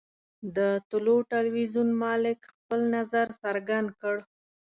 [0.55, 0.57] د
[0.89, 4.15] طلوع ټلویزیون مالک خپل نظر څرګند کړ.